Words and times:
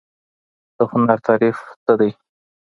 د 0.77 0.79
هنر 0.91 1.17
تعريف 1.27 1.57
څه 1.85 1.93
دی؟ 1.99 2.11